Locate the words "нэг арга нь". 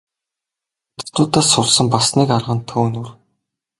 2.17-2.67